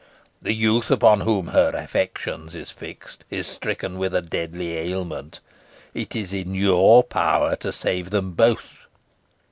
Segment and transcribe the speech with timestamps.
[0.41, 5.41] The youth upon whom her affections are fixed is stricken with a deadly ailment.
[5.93, 8.87] It is in your power to save them both."